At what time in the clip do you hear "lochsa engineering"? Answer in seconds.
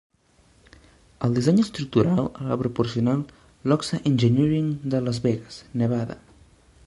3.73-4.71